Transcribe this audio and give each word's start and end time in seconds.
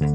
Hi, 0.00 0.06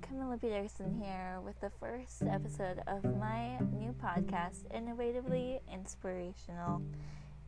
Camilla 0.00 0.36
Peterson 0.40 1.00
here 1.00 1.38
with 1.44 1.60
the 1.60 1.70
first 1.78 2.24
episode 2.28 2.82
of 2.88 3.04
my 3.20 3.60
new 3.72 3.94
podcast, 4.02 4.64
Innovatively 4.74 5.60
Inspirational. 5.72 6.82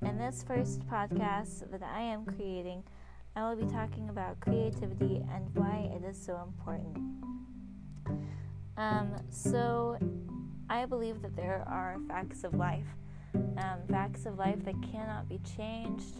In 0.03 0.19
this 0.19 0.45
first 0.47 0.87
podcast 0.87 1.69
that 1.73 1.83
I 1.83 2.01
am 2.01 2.25
creating, 2.25 2.85
I 3.35 3.49
will 3.49 3.57
be 3.57 3.67
talking 3.67 4.09
about 4.09 4.39
creativity 4.39 5.21
and 5.35 5.53
why 5.55 5.91
it 5.97 6.05
is 6.05 6.17
so 6.17 6.41
important. 6.47 6.97
Um, 8.77 9.15
so, 9.31 9.97
I 10.75 10.87
believe 10.87 11.23
that 11.23 11.37
there 11.37 11.63
are 11.69 11.99
facts 12.09 12.43
of 12.43 12.53
life, 12.55 12.97
um, 13.33 13.79
facts 13.89 14.27
of 14.27 14.39
life 14.39 14.65
that 14.65 14.75
cannot 14.83 15.29
be 15.29 15.39
changed, 15.57 16.17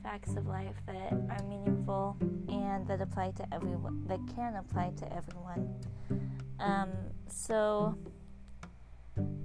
facts 0.00 0.36
of 0.36 0.46
life 0.46 0.76
that 0.86 1.12
are 1.12 1.42
meaningful 1.48 2.16
and 2.48 2.86
that 2.86 3.00
apply 3.00 3.32
to 3.32 3.44
everyone, 3.52 4.04
that 4.06 4.20
can 4.32 4.54
apply 4.54 4.92
to 4.98 5.12
everyone. 5.12 5.74
Um, 6.60 6.90
so, 7.26 7.98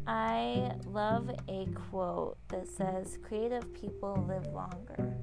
I 0.06 0.74
love 0.86 1.32
a 1.48 1.66
quote 1.90 2.38
that 2.50 2.68
says, 2.68 3.18
Creative 3.24 3.74
people 3.74 4.24
live 4.28 4.46
longer. 4.54 5.18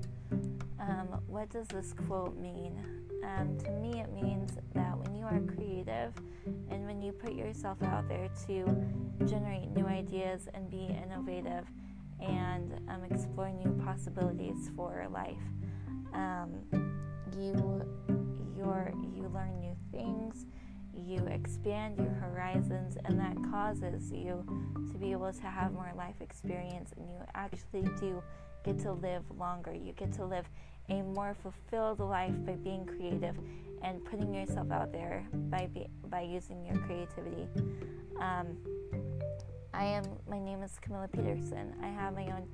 Um, 0.81 1.21
what 1.29 1.49
does 1.51 1.69
this 1.69 1.93
quote 1.93 2.37
mean? 2.37 2.77
Um, 3.23 3.57
to 3.59 3.71
me, 3.71 4.01
it 4.01 4.13
means 4.13 4.28
you 7.09 7.13
put 7.13 7.33
yourself 7.33 7.83
out 7.85 8.07
there 8.07 8.29
to 8.47 8.67
generate 9.25 9.71
new 9.71 9.87
ideas 9.87 10.47
and 10.53 10.71
be 10.71 10.95
innovative 11.03 11.65
and 12.21 12.75
um, 12.91 13.03
explore 13.11 13.51
new 13.51 13.73
possibilities 13.83 14.71
for 14.77 15.07
life, 15.11 15.41
um, 16.13 16.51
you 17.35 17.83
you 18.55 18.65
you 19.17 19.31
learn 19.33 19.59
new 19.59 19.75
things 19.91 20.45
you 21.07 21.25
expand 21.29 21.97
your 21.97 22.11
horizons, 22.11 22.99
and 23.05 23.19
that 23.19 23.37
causes 23.51 24.11
you 24.13 24.45
to 24.93 24.99
be 24.99 25.13
able 25.13 25.33
to 25.33 25.47
have 25.47 25.73
more 25.73 25.93
life 25.97 26.17
experience, 26.21 26.93
and 26.97 27.07
you 27.09 27.21
actually 27.35 27.89
do 28.01 28.23
get 28.65 28.79
to 28.81 28.93
live 28.93 29.23
longer. 29.39 29.73
You 29.73 29.93
get 29.93 30.13
to 30.15 30.27
live 30.27 30.45
a 30.89 31.03
more 31.03 31.35
fulfilled 31.43 32.01
life 32.01 32.35
by 32.45 32.53
being 32.53 32.85
creative 32.85 33.37
and 33.83 34.05
putting 34.05 34.35
yourself 34.35 34.71
out 34.71 34.93
there 34.93 35.27
by 35.33 35.69
be, 35.73 35.87
by 36.09 36.23
using 36.23 36.65
your 36.65 36.77
creativity. 36.79 37.49
Um, 38.21 38.57
I 39.75 39.85
am. 39.85 40.05
My 40.29 40.39
name 40.39 40.63
is 40.63 40.79
Camilla 40.81 41.09
Peterson. 41.09 41.75
I 41.83 41.89
have 41.89 42.15
my 42.15 42.27
own 42.27 42.49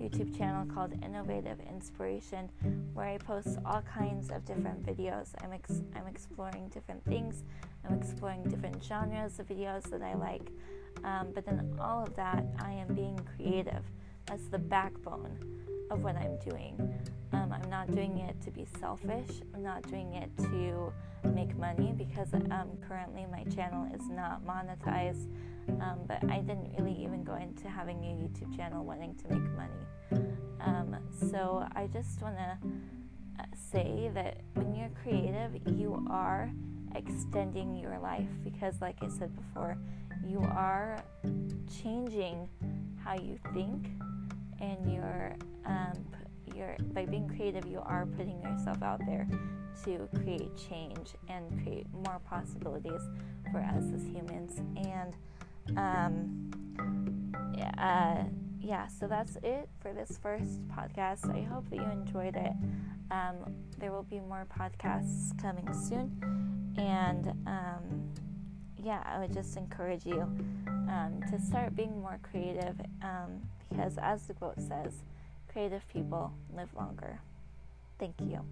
YouTube 0.00 0.36
channel 0.36 0.64
called 0.72 0.92
Innovative 1.04 1.58
Inspiration, 1.68 2.48
where 2.94 3.06
I 3.06 3.18
post 3.18 3.58
all 3.66 3.82
kinds 3.82 4.30
of 4.30 4.44
different 4.44 4.86
videos. 4.86 5.34
I'm 5.42 5.52
ex- 5.52 5.82
I'm 5.94 6.06
exploring 6.06 6.68
different 6.68 7.04
things. 7.04 7.44
I'm 7.84 7.98
exploring 7.98 8.44
different 8.44 8.82
genres 8.82 9.38
of 9.40 9.48
videos 9.48 9.90
that 9.90 10.02
I 10.02 10.14
like. 10.14 10.50
Um, 11.04 11.28
but 11.34 11.44
then 11.44 11.74
all 11.80 12.02
of 12.02 12.14
that, 12.16 12.44
I 12.58 12.72
am 12.72 12.94
being 12.94 13.18
creative. 13.36 13.84
That's 14.26 14.46
the 14.48 14.58
backbone 14.58 15.38
of 15.90 16.02
what 16.02 16.16
I'm 16.16 16.38
doing. 16.38 16.76
Um, 17.32 17.52
I'm 17.52 17.68
not 17.70 17.92
doing 17.94 18.18
it 18.18 18.40
to 18.42 18.50
be 18.50 18.66
selfish. 18.80 19.28
I'm 19.54 19.62
not 19.62 19.82
doing 19.88 20.14
it 20.14 20.30
to 20.38 20.92
make 21.24 21.56
money 21.56 21.92
because 21.96 22.32
um, 22.34 22.70
currently 22.88 23.26
my 23.30 23.44
channel 23.54 23.86
is 23.94 24.08
not 24.08 24.44
monetized. 24.44 25.28
Um, 25.80 26.00
but 26.06 26.18
I 26.30 26.38
didn't 26.40 26.72
really 26.78 27.00
even 27.02 27.22
go 27.22 27.36
into 27.36 27.68
having 27.68 27.98
a 27.98 28.08
YouTube 28.08 28.56
channel 28.56 28.84
wanting 28.84 29.14
to 29.16 29.28
make 29.28 29.48
money. 29.52 30.30
Um, 30.60 30.96
so 31.30 31.66
I 31.74 31.86
just 31.86 32.20
want 32.22 32.36
to 32.36 32.58
uh, 33.38 33.44
say 33.54 34.10
that 34.14 34.38
when 34.54 34.74
you're 34.74 34.90
creative, 35.02 35.52
you 35.78 36.04
are 36.10 36.50
extending 36.94 37.74
your 37.74 37.98
life 37.98 38.28
because, 38.42 38.80
like 38.80 38.96
I 39.00 39.08
said 39.08 39.34
before, 39.36 39.76
you 40.26 40.40
are 40.40 41.02
changing 41.82 42.48
how 43.02 43.14
you 43.14 43.38
think, 43.54 43.88
and 44.60 44.92
you're, 44.92 45.36
you're 46.60 46.76
by 46.92 47.06
being 47.06 47.28
creative, 47.28 47.66
you 47.66 47.80
are 47.84 48.06
putting 48.06 48.40
yourself 48.42 48.82
out 48.82 49.00
there 49.06 49.26
to 49.84 50.08
create 50.22 50.56
change 50.56 51.14
and 51.28 51.62
create 51.62 51.86
more 51.92 52.20
possibilities 52.28 53.00
for 53.50 53.60
us 53.60 53.84
as 53.94 54.04
humans. 54.04 54.60
And 54.76 55.16
um, 55.76 56.50
uh, 57.78 58.24
yeah, 58.60 58.86
so 58.88 59.06
that's 59.06 59.36
it 59.42 59.68
for 59.80 59.92
this 59.92 60.18
first 60.22 60.66
podcast. 60.68 61.34
I 61.34 61.42
hope 61.42 61.68
that 61.70 61.76
you 61.76 61.90
enjoyed 61.90 62.36
it. 62.36 62.52
Um, 63.10 63.36
there 63.78 63.90
will 63.90 64.04
be 64.04 64.20
more 64.20 64.46
podcasts 64.58 65.36
coming 65.40 65.66
soon, 65.72 66.74
and 66.76 67.28
um, 67.46 68.12
yeah, 68.76 69.02
I 69.04 69.18
would 69.18 69.32
just 69.32 69.56
encourage 69.56 70.06
you 70.06 70.20
um, 70.88 71.20
to 71.30 71.40
start 71.40 71.74
being 71.74 72.00
more 72.00 72.18
creative 72.22 72.78
um, 73.02 73.40
because, 73.68 73.98
as 73.98 74.26
the 74.26 74.34
quote 74.34 74.60
says, 74.60 75.02
creative 75.52 75.86
people 75.88 76.32
live 76.54 76.68
longer. 76.74 77.20
Thank 77.98 78.14
you. 78.20 78.44